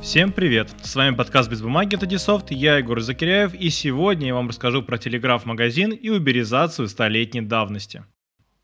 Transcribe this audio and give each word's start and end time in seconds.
Всем 0.00 0.32
привет! 0.32 0.70
С 0.80 0.94
вами 0.94 1.16
подкаст 1.16 1.50
«Без 1.50 1.60
бумаги» 1.60 1.96
от 1.96 2.04
Edsoft, 2.04 2.46
я 2.50 2.78
Егор 2.78 3.00
Закиряев, 3.00 3.52
и 3.52 3.68
сегодня 3.68 4.28
я 4.28 4.34
вам 4.34 4.48
расскажу 4.48 4.80
про 4.80 4.96
телеграф-магазин 4.96 5.90
и 5.90 6.08
уберизацию 6.08 6.86
столетней 6.86 7.40
давности. 7.40 8.04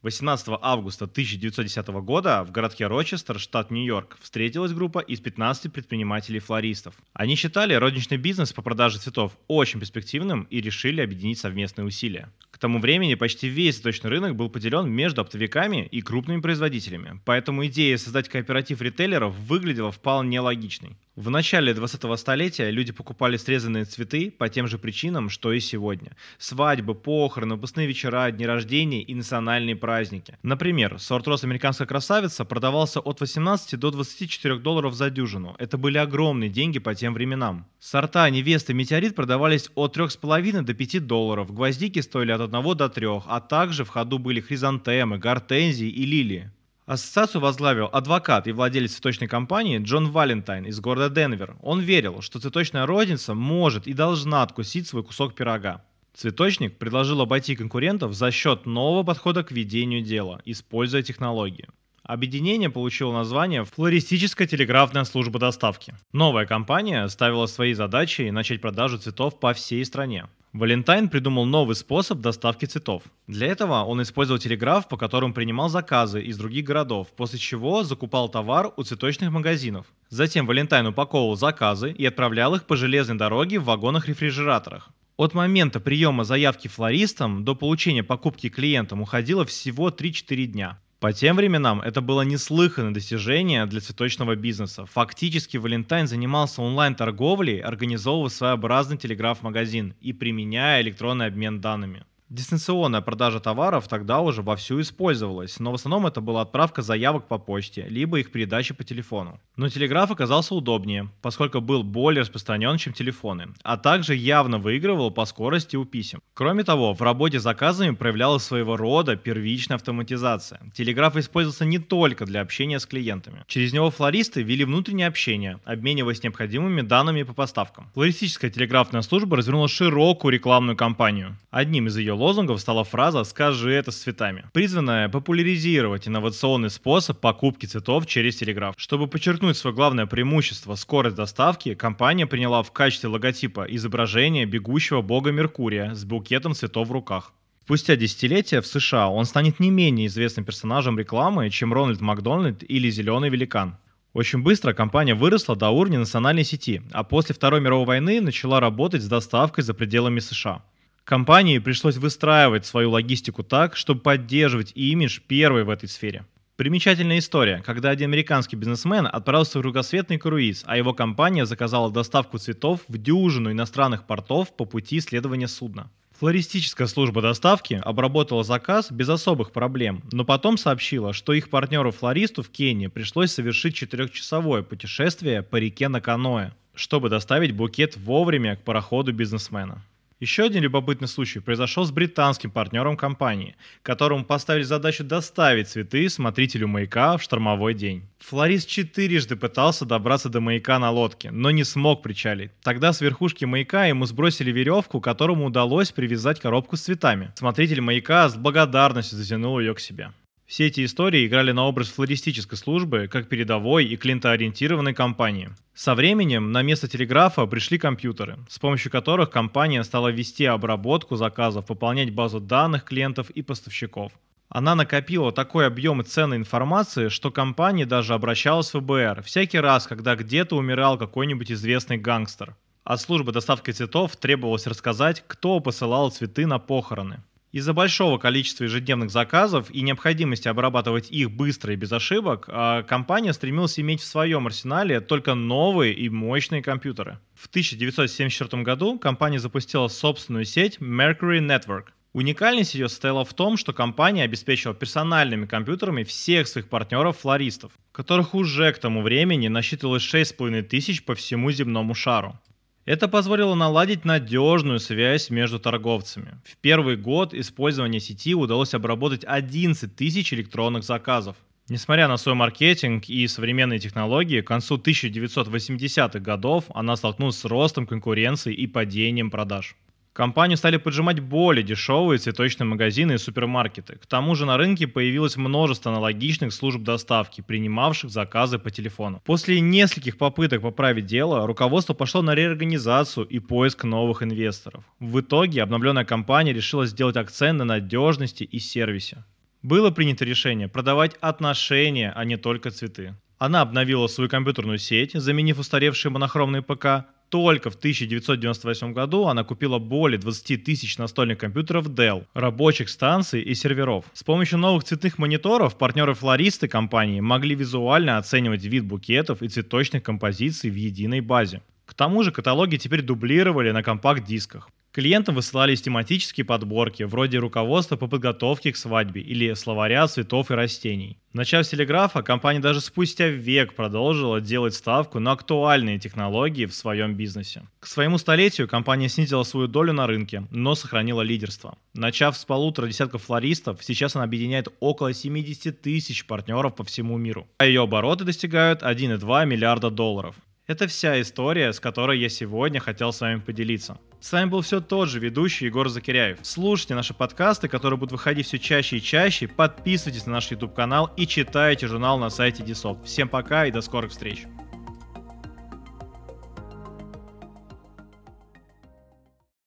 18 0.02 0.48
августа 0.60 1.06
1910 1.06 1.88
года 2.02 2.44
в 2.44 2.52
городке 2.52 2.86
Рочестер, 2.86 3.40
штат 3.40 3.70
Нью-Йорк, 3.70 4.16
встретилась 4.20 4.72
группа 4.72 5.00
из 5.00 5.18
15 5.20 5.72
предпринимателей-флористов. 5.72 6.94
Они 7.14 7.34
считали 7.34 7.74
розничный 7.74 8.16
бизнес 8.16 8.52
по 8.52 8.62
продаже 8.62 8.98
цветов 8.98 9.32
очень 9.48 9.80
перспективным 9.80 10.42
и 10.50 10.60
решили 10.60 11.00
объединить 11.00 11.38
совместные 11.38 11.86
усилия. 11.86 12.30
Тому 12.64 12.78
времени 12.78 13.14
почти 13.14 13.46
весь 13.48 13.74
цветочный 13.74 14.08
рынок 14.08 14.36
был 14.36 14.48
поделен 14.48 14.88
между 14.90 15.20
оптовиками 15.20 15.84
и 15.84 16.00
крупными 16.00 16.40
производителями, 16.40 17.20
поэтому 17.26 17.66
идея 17.66 17.98
создать 17.98 18.30
кооператив 18.30 18.80
ритейлеров 18.80 19.34
выглядела 19.34 19.92
вполне 19.92 20.40
логичной. 20.40 20.96
В 21.14 21.30
начале 21.30 21.72
20-го 21.72 22.16
столетия 22.16 22.70
люди 22.70 22.90
покупали 22.90 23.36
срезанные 23.36 23.84
цветы 23.84 24.32
по 24.32 24.48
тем 24.48 24.66
же 24.66 24.78
причинам, 24.78 25.28
что 25.28 25.52
и 25.52 25.60
сегодня. 25.60 26.16
Свадьбы, 26.38 26.96
похороны, 26.96 27.54
выпускные 27.54 27.86
вечера, 27.86 28.28
дни 28.32 28.44
рождения 28.44 29.00
и 29.00 29.14
национальные 29.14 29.76
праздники. 29.76 30.36
Например, 30.42 30.98
сорт 30.98 31.28
роз 31.28 31.44
«Американская 31.44 31.86
красавица» 31.86 32.44
продавался 32.44 32.98
от 32.98 33.20
18 33.20 33.78
до 33.78 33.92
24 33.92 34.56
долларов 34.56 34.94
за 34.94 35.08
дюжину. 35.08 35.54
Это 35.60 35.78
были 35.78 35.98
огромные 35.98 36.50
деньги 36.50 36.80
по 36.80 36.96
тем 36.96 37.14
временам. 37.14 37.66
Сорта 37.78 38.28
«Невеста» 38.28 38.74
«Метеорит» 38.74 39.14
продавались 39.14 39.70
от 39.76 39.96
3,5 39.96 40.62
до 40.62 40.74
5 40.74 41.06
долларов. 41.06 41.54
Гвоздики 41.54 42.00
стоили 42.00 42.32
от 42.32 42.40
1 42.56 42.76
до 42.76 42.88
3, 42.88 43.06
а 43.26 43.40
также 43.40 43.84
в 43.84 43.88
ходу 43.88 44.18
были 44.18 44.40
хризантемы, 44.40 45.18
гортензии 45.18 45.88
и 45.88 46.04
лилии. 46.04 46.50
Ассоциацию 46.86 47.40
возглавил 47.40 47.88
адвокат 47.92 48.46
и 48.46 48.52
владелец 48.52 48.92
цветочной 48.92 49.26
компании 49.26 49.78
Джон 49.78 50.10
Валентайн 50.10 50.66
из 50.66 50.80
города 50.80 51.08
Денвер. 51.08 51.56
Он 51.62 51.80
верил, 51.80 52.20
что 52.20 52.38
цветочная 52.38 52.84
розница 52.84 53.34
может 53.34 53.86
и 53.86 53.94
должна 53.94 54.42
откусить 54.42 54.86
свой 54.86 55.02
кусок 55.02 55.34
пирога. 55.34 55.82
Цветочник 56.12 56.76
предложил 56.76 57.22
обойти 57.22 57.56
конкурентов 57.56 58.12
за 58.12 58.30
счет 58.30 58.66
нового 58.66 59.02
подхода 59.02 59.42
к 59.42 59.50
ведению 59.50 60.02
дела, 60.02 60.42
используя 60.44 61.02
технологии. 61.02 61.68
Объединение 62.04 62.68
получило 62.68 63.14
название 63.14 63.64
«Флористическая 63.64 64.46
телеграфная 64.46 65.04
служба 65.04 65.38
доставки». 65.38 65.94
Новая 66.12 66.44
компания 66.44 67.08
ставила 67.08 67.46
своей 67.46 67.72
задачей 67.72 68.30
начать 68.30 68.60
продажу 68.60 68.98
цветов 68.98 69.40
по 69.40 69.54
всей 69.54 69.82
стране. 69.86 70.26
Валентайн 70.52 71.08
придумал 71.08 71.46
новый 71.46 71.74
способ 71.74 72.20
доставки 72.20 72.66
цветов. 72.66 73.04
Для 73.26 73.46
этого 73.46 73.84
он 73.84 74.02
использовал 74.02 74.38
телеграф, 74.38 74.86
по 74.86 74.98
которому 74.98 75.32
принимал 75.32 75.70
заказы 75.70 76.20
из 76.20 76.36
других 76.36 76.66
городов, 76.66 77.08
после 77.16 77.38
чего 77.38 77.84
закупал 77.84 78.28
товар 78.28 78.70
у 78.76 78.82
цветочных 78.82 79.30
магазинов. 79.30 79.86
Затем 80.10 80.46
Валентайн 80.46 80.86
упаковывал 80.86 81.36
заказы 81.36 81.90
и 81.90 82.04
отправлял 82.04 82.54
их 82.54 82.66
по 82.66 82.76
железной 82.76 83.16
дороге 83.16 83.58
в 83.58 83.64
вагонах-рефрижераторах. 83.64 84.90
От 85.16 85.32
момента 85.32 85.80
приема 85.80 86.24
заявки 86.24 86.68
флористам 86.68 87.44
до 87.44 87.54
получения 87.54 88.02
покупки 88.02 88.50
клиентам 88.50 89.00
уходило 89.00 89.46
всего 89.46 89.88
3-4 89.88 90.44
дня. 90.44 90.78
По 91.04 91.12
тем 91.12 91.36
временам 91.36 91.82
это 91.82 92.00
было 92.00 92.22
неслыханное 92.22 92.94
достижение 92.94 93.66
для 93.66 93.82
цветочного 93.82 94.36
бизнеса. 94.36 94.86
Фактически 94.86 95.58
Валентайн 95.58 96.06
занимался 96.06 96.62
онлайн-торговлей, 96.62 97.60
организовывая 97.60 98.30
своеобразный 98.30 98.96
телеграф-магазин 98.96 99.94
и 100.00 100.14
применяя 100.14 100.80
электронный 100.80 101.26
обмен 101.26 101.60
данными. 101.60 102.06
Дистанционная 102.34 103.00
продажа 103.00 103.38
товаров 103.38 103.86
тогда 103.86 104.20
уже 104.20 104.42
вовсю 104.42 104.80
использовалась, 104.80 105.60
но 105.60 105.70
в 105.70 105.76
основном 105.76 106.08
это 106.08 106.20
была 106.20 106.42
отправка 106.42 106.82
заявок 106.82 107.28
по 107.28 107.38
почте, 107.38 107.86
либо 107.88 108.18
их 108.18 108.32
передача 108.32 108.74
по 108.74 108.82
телефону. 108.82 109.40
Но 109.54 109.68
телеграф 109.68 110.10
оказался 110.10 110.56
удобнее, 110.56 111.08
поскольку 111.22 111.60
был 111.60 111.84
более 111.84 112.22
распространен, 112.22 112.76
чем 112.76 112.92
телефоны, 112.92 113.54
а 113.62 113.76
также 113.76 114.16
явно 114.16 114.58
выигрывал 114.58 115.12
по 115.12 115.26
скорости 115.26 115.76
у 115.76 115.84
писем. 115.84 116.18
Кроме 116.34 116.64
того, 116.64 116.92
в 116.92 117.00
работе 117.02 117.38
с 117.38 117.44
заказами 117.44 117.94
проявлялась 117.94 118.42
своего 118.42 118.76
рода 118.76 119.14
первичная 119.14 119.76
автоматизация. 119.76 120.60
Телеграф 120.74 121.16
использовался 121.16 121.64
не 121.64 121.78
только 121.78 122.26
для 122.26 122.40
общения 122.40 122.80
с 122.80 122.86
клиентами. 122.86 123.44
Через 123.46 123.72
него 123.72 123.92
флористы 123.92 124.42
вели 124.42 124.64
внутреннее 124.64 125.06
общение, 125.06 125.60
обмениваясь 125.64 126.24
необходимыми 126.24 126.80
данными 126.80 127.22
по 127.22 127.32
поставкам. 127.32 127.92
Флористическая 127.94 128.50
телеграфная 128.50 129.02
служба 129.02 129.36
развернула 129.36 129.68
широкую 129.68 130.32
рекламную 130.32 130.76
кампанию. 130.76 131.36
Одним 131.52 131.86
из 131.86 131.96
ее 131.96 132.23
лозунгов 132.24 132.58
стала 132.58 132.84
фраза 132.84 133.22
«Скажи 133.24 133.70
это 133.70 133.90
с 133.90 133.98
цветами», 133.98 134.46
призванная 134.54 135.10
популяризировать 135.10 136.08
инновационный 136.08 136.70
способ 136.70 137.20
покупки 137.20 137.66
цветов 137.66 138.06
через 138.06 138.36
телеграф. 138.36 138.74
Чтобы 138.78 139.08
подчеркнуть 139.08 139.58
свое 139.58 139.76
главное 139.76 140.06
преимущество– 140.06 140.74
скорость 140.76 141.16
доставки, 141.16 141.74
компания 141.74 142.26
приняла 142.26 142.62
в 142.62 142.72
качестве 142.72 143.10
логотипа 143.10 143.66
изображение 143.68 144.46
бегущего 144.46 145.02
бога 145.02 145.32
Меркурия 145.32 145.94
с 145.94 146.06
букетом 146.06 146.54
цветов 146.54 146.88
в 146.88 146.92
руках. 146.92 147.34
Спустя 147.62 147.94
десятилетия 147.94 148.62
в 148.62 148.66
США 148.66 149.10
он 149.10 149.26
станет 149.26 149.60
не 149.60 149.68
менее 149.68 150.06
известным 150.06 150.46
персонажем 150.46 150.98
рекламы, 150.98 151.50
чем 151.50 151.74
Рональд 151.74 152.00
Макдональд 152.00 152.64
или 152.66 152.88
Зеленый 152.88 153.28
великан. 153.28 153.76
Очень 154.14 154.42
быстро 154.42 154.72
компания 154.72 155.14
выросла 155.14 155.56
до 155.56 155.68
уровня 155.68 155.98
национальной 155.98 156.44
сети, 156.44 156.80
а 156.92 157.04
после 157.04 157.34
Второй 157.34 157.60
мировой 157.60 157.84
войны 157.84 158.22
начала 158.22 158.60
работать 158.60 159.02
с 159.02 159.08
доставкой 159.08 159.62
за 159.62 159.74
пределами 159.74 160.20
США. 160.20 160.62
Компании 161.04 161.58
пришлось 161.58 161.98
выстраивать 161.98 162.64
свою 162.64 162.90
логистику 162.90 163.42
так, 163.42 163.76
чтобы 163.76 164.00
поддерживать 164.00 164.72
имидж 164.74 165.20
первой 165.20 165.64
в 165.64 165.68
этой 165.68 165.86
сфере. 165.86 166.24
Примечательная 166.56 167.18
история, 167.18 167.62
когда 167.66 167.90
один 167.90 168.08
американский 168.08 168.56
бизнесмен 168.56 169.06
отправился 169.12 169.58
в 169.58 169.62
кругосветный 169.62 170.16
круиз, 170.16 170.62
а 170.66 170.78
его 170.78 170.94
компания 170.94 171.44
заказала 171.44 171.92
доставку 171.92 172.38
цветов 172.38 172.80
в 172.88 172.96
дюжину 172.96 173.52
иностранных 173.52 174.06
портов 174.06 174.56
по 174.56 174.64
пути 174.64 174.96
исследования 174.96 175.46
судна. 175.46 175.90
Флористическая 176.18 176.86
служба 176.86 177.20
доставки 177.20 177.82
обработала 177.84 178.42
заказ 178.42 178.90
без 178.90 179.10
особых 179.10 179.52
проблем, 179.52 180.02
но 180.10 180.24
потом 180.24 180.56
сообщила, 180.56 181.12
что 181.12 181.34
их 181.34 181.50
партнеру-флористу 181.50 182.42
в 182.42 182.48
Кении 182.48 182.86
пришлось 182.86 183.32
совершить 183.32 183.74
четырехчасовое 183.74 184.62
путешествие 184.62 185.42
по 185.42 185.56
реке 185.56 185.88
на 185.88 186.00
каноэ, 186.00 186.52
чтобы 186.74 187.10
доставить 187.10 187.52
букет 187.52 187.98
вовремя 187.98 188.56
к 188.56 188.62
пароходу 188.62 189.12
бизнесмена. 189.12 189.82
Еще 190.24 190.44
один 190.44 190.62
любопытный 190.62 191.06
случай 191.06 191.38
произошел 191.40 191.84
с 191.84 191.90
британским 191.90 192.50
партнером 192.50 192.96
компании, 192.96 193.56
которому 193.82 194.24
поставили 194.24 194.62
задачу 194.62 195.04
доставить 195.04 195.68
цветы 195.68 196.08
смотрителю 196.08 196.66
маяка 196.66 197.18
в 197.18 197.22
штормовой 197.22 197.74
день. 197.74 198.08
Флорист 198.20 198.66
четырежды 198.66 199.36
пытался 199.36 199.84
добраться 199.84 200.30
до 200.30 200.40
маяка 200.40 200.78
на 200.78 200.90
лодке, 200.90 201.30
но 201.30 201.50
не 201.50 201.62
смог 201.62 202.02
причалить. 202.02 202.52
Тогда 202.62 202.94
с 202.94 203.02
верхушки 203.02 203.44
маяка 203.44 203.84
ему 203.84 204.06
сбросили 204.06 204.50
веревку, 204.50 204.98
которому 204.98 205.44
удалось 205.44 205.92
привязать 205.92 206.40
коробку 206.40 206.78
с 206.78 206.84
цветами. 206.84 207.30
Смотритель 207.34 207.82
маяка 207.82 208.26
с 208.30 208.34
благодарностью 208.34 209.18
затянул 209.18 209.60
ее 209.60 209.74
к 209.74 209.80
себе. 209.80 210.10
Все 210.46 210.66
эти 210.66 210.84
истории 210.84 211.26
играли 211.26 211.52
на 211.52 211.64
образ 211.64 211.88
флористической 211.88 212.58
службы 212.58 213.08
как 213.10 213.28
передовой 213.28 213.86
и 213.86 213.96
клиентоориентированной 213.96 214.92
компании. 214.92 215.50
Со 215.74 215.94
временем 215.94 216.52
на 216.52 216.62
место 216.62 216.86
телеграфа 216.86 217.46
пришли 217.46 217.78
компьютеры, 217.78 218.38
с 218.48 218.58
помощью 218.58 218.92
которых 218.92 219.30
компания 219.30 219.82
стала 219.84 220.08
вести 220.08 220.44
обработку 220.44 221.16
заказов, 221.16 221.66
пополнять 221.66 222.12
базу 222.12 222.40
данных 222.40 222.84
клиентов 222.84 223.30
и 223.30 223.40
поставщиков. 223.40 224.12
Она 224.50 224.74
накопила 224.74 225.32
такой 225.32 225.66
объем 225.66 226.04
ценной 226.04 226.36
информации, 226.36 227.08
что 227.08 227.30
компания 227.30 227.86
даже 227.86 228.12
обращалась 228.12 228.72
в 228.72 228.80
ФБР 228.80 229.22
всякий 229.22 229.58
раз, 229.58 229.86
когда 229.86 230.14
где-то 230.14 230.56
умирал 230.56 230.98
какой-нибудь 230.98 231.50
известный 231.50 231.96
гангстер. 231.96 232.54
От 232.84 233.00
службы 233.00 233.32
доставки 233.32 233.70
цветов 233.70 234.14
требовалось 234.16 234.66
рассказать, 234.66 235.24
кто 235.26 235.58
посылал 235.60 236.10
цветы 236.10 236.46
на 236.46 236.58
похороны. 236.58 237.22
Из-за 237.54 237.72
большого 237.72 238.18
количества 238.18 238.64
ежедневных 238.64 239.10
заказов 239.10 239.70
и 239.70 239.82
необходимости 239.82 240.48
обрабатывать 240.48 241.08
их 241.12 241.30
быстро 241.30 241.72
и 241.72 241.76
без 241.76 241.92
ошибок, 241.92 242.46
а, 242.48 242.82
компания 242.82 243.32
стремилась 243.32 243.78
иметь 243.78 244.00
в 244.00 244.04
своем 244.04 244.48
арсенале 244.48 245.00
только 245.00 245.34
новые 245.34 245.94
и 245.94 246.08
мощные 246.08 246.64
компьютеры. 246.64 247.20
В 247.32 247.46
1974 247.46 248.64
году 248.64 248.98
компания 248.98 249.38
запустила 249.38 249.86
собственную 249.86 250.46
сеть 250.46 250.78
Mercury 250.78 251.38
Network. 251.38 251.90
Уникальность 252.12 252.74
ее 252.74 252.88
состояла 252.88 253.24
в 253.24 253.32
том, 253.34 253.56
что 253.56 253.72
компания 253.72 254.24
обеспечила 254.24 254.74
персональными 254.74 255.46
компьютерами 255.46 256.02
всех 256.02 256.48
своих 256.48 256.68
партнеров-флористов, 256.68 257.70
которых 257.92 258.34
уже 258.34 258.72
к 258.72 258.78
тому 258.78 259.00
времени 259.00 259.46
насчитывалось 259.46 260.02
6,5 260.02 260.62
тысяч 260.62 261.04
по 261.04 261.14
всему 261.14 261.52
земному 261.52 261.94
шару. 261.94 262.36
Это 262.84 263.08
позволило 263.08 263.54
наладить 263.54 264.04
надежную 264.04 264.78
связь 264.78 265.30
между 265.30 265.58
торговцами. 265.58 266.38
В 266.44 266.58
первый 266.58 266.96
год 266.96 267.32
использования 267.32 267.98
сети 267.98 268.34
удалось 268.34 268.74
обработать 268.74 269.24
11 269.24 269.96
тысяч 269.96 270.34
электронных 270.34 270.84
заказов. 270.84 271.36
Несмотря 271.70 272.08
на 272.08 272.18
свой 272.18 272.34
маркетинг 272.34 273.08
и 273.08 273.26
современные 273.26 273.78
технологии, 273.78 274.42
к 274.42 274.46
концу 274.46 274.76
1980-х 274.76 276.18
годов 276.18 276.64
она 276.74 276.94
столкнулась 276.96 277.38
с 277.38 277.46
ростом 277.46 277.86
конкуренции 277.86 278.52
и 278.52 278.66
падением 278.66 279.30
продаж. 279.30 279.76
Компанию 280.14 280.56
стали 280.56 280.76
поджимать 280.76 281.18
более 281.18 281.64
дешевые 281.64 282.18
цветочные 282.20 282.68
магазины 282.68 283.14
и 283.14 283.18
супермаркеты. 283.18 283.96
К 283.96 284.06
тому 284.06 284.36
же 284.36 284.46
на 284.46 284.56
рынке 284.56 284.86
появилось 284.86 285.36
множество 285.36 285.90
аналогичных 285.90 286.52
служб 286.52 286.82
доставки, 286.82 287.40
принимавших 287.40 288.10
заказы 288.10 288.60
по 288.60 288.70
телефону. 288.70 289.20
После 289.24 289.58
нескольких 289.58 290.16
попыток 290.16 290.62
поправить 290.62 291.06
дело, 291.06 291.48
руководство 291.48 291.94
пошло 291.94 292.22
на 292.22 292.36
реорганизацию 292.36 293.26
и 293.26 293.40
поиск 293.40 293.82
новых 293.82 294.22
инвесторов. 294.22 294.84
В 295.00 295.18
итоге 295.18 295.64
обновленная 295.64 296.04
компания 296.04 296.52
решила 296.52 296.86
сделать 296.86 297.16
акцент 297.16 297.58
на 297.58 297.64
надежности 297.64 298.44
и 298.44 298.60
сервисе. 298.60 299.24
Было 299.62 299.90
принято 299.90 300.24
решение 300.24 300.68
продавать 300.68 301.16
отношения, 301.22 302.12
а 302.14 302.24
не 302.24 302.36
только 302.36 302.70
цветы. 302.70 303.16
Она 303.38 303.62
обновила 303.62 304.06
свою 304.06 304.30
компьютерную 304.30 304.78
сеть, 304.78 305.10
заменив 305.14 305.58
устаревшие 305.58 306.12
монохромные 306.12 306.62
ПК, 306.62 307.06
только 307.28 307.70
в 307.70 307.74
1998 307.74 308.92
году 308.92 309.26
она 309.26 309.44
купила 309.44 309.78
более 309.78 310.18
20 310.18 310.64
тысяч 310.64 310.98
настольных 310.98 311.38
компьютеров 311.38 311.88
Dell, 311.88 312.26
рабочих 312.34 312.88
станций 312.88 313.42
и 313.42 313.54
серверов. 313.54 314.04
С 314.12 314.22
помощью 314.22 314.58
новых 314.58 314.84
цветных 314.84 315.18
мониторов 315.18 315.76
партнеры-флористы 315.76 316.68
компании 316.68 317.20
могли 317.20 317.54
визуально 317.54 318.18
оценивать 318.18 318.64
вид 318.64 318.84
букетов 318.84 319.42
и 319.42 319.48
цветочных 319.48 320.02
композиций 320.02 320.70
в 320.70 320.74
единой 320.74 321.20
базе. 321.20 321.62
К 321.86 321.94
тому 321.94 322.22
же 322.22 322.32
каталоги 322.32 322.76
теперь 322.76 323.02
дублировали 323.02 323.70
на 323.70 323.82
компакт-дисках. 323.82 324.68
Клиентам 324.94 325.34
высылались 325.34 325.82
тематические 325.82 326.46
подборки, 326.46 327.02
вроде 327.02 327.38
руководства 327.38 327.96
по 327.96 328.06
подготовке 328.06 328.70
к 328.70 328.76
свадьбе 328.76 329.22
или 329.22 329.52
словаря 329.54 330.06
цветов 330.06 330.52
и 330.52 330.54
растений. 330.54 331.18
Начав 331.32 331.66
с 331.66 331.70
телеграфа, 331.70 332.22
компания 332.22 332.60
даже 332.60 332.80
спустя 332.80 333.26
век 333.26 333.74
продолжила 333.74 334.40
делать 334.40 334.72
ставку 334.72 335.18
на 335.18 335.32
актуальные 335.32 335.98
технологии 335.98 336.66
в 336.66 336.74
своем 336.74 337.16
бизнесе. 337.16 337.66
К 337.80 337.88
своему 337.88 338.18
столетию 338.18 338.68
компания 338.68 339.08
снизила 339.08 339.42
свою 339.42 339.66
долю 339.66 339.92
на 339.92 340.06
рынке, 340.06 340.46
но 340.52 340.76
сохранила 340.76 341.22
лидерство. 341.22 341.76
Начав 341.92 342.36
с 342.36 342.44
полутора 342.44 342.86
десятков 342.86 343.24
флористов, 343.24 343.82
сейчас 343.82 344.14
она 344.14 344.22
объединяет 344.22 344.68
около 344.78 345.12
70 345.12 345.82
тысяч 345.82 346.24
партнеров 346.24 346.76
по 346.76 346.84
всему 346.84 347.18
миру, 347.18 347.48
а 347.58 347.66
ее 347.66 347.82
обороты 347.82 348.22
достигают 348.22 348.84
1,2 348.84 349.44
миллиарда 349.44 349.90
долларов. 349.90 350.36
Это 350.66 350.86
вся 350.86 351.20
история, 351.20 351.74
с 351.74 351.78
которой 351.78 352.18
я 352.18 352.30
сегодня 352.30 352.80
хотел 352.80 353.12
с 353.12 353.20
вами 353.20 353.38
поделиться. 353.38 353.98
С 354.18 354.32
вами 354.32 354.48
был 354.48 354.62
все 354.62 354.80
тот 354.80 355.10
же 355.10 355.20
ведущий 355.20 355.66
Егор 355.66 355.90
Закиряев. 355.90 356.38
Слушайте 356.40 356.94
наши 356.94 357.12
подкасты, 357.12 357.68
которые 357.68 357.98
будут 357.98 358.12
выходить 358.12 358.46
все 358.46 358.58
чаще 358.58 358.96
и 358.96 359.02
чаще. 359.02 359.46
Подписывайтесь 359.46 360.24
на 360.24 360.32
наш 360.32 360.50
YouTube 360.50 360.72
канал 360.72 361.12
и 361.18 361.26
читайте 361.26 361.86
журнал 361.86 362.18
на 362.18 362.30
сайте 362.30 362.62
Дисофт. 362.62 363.04
Всем 363.04 363.28
пока 363.28 363.66
и 363.66 363.70
до 363.70 363.82
скорых 363.82 364.12
встреч. 364.12 364.44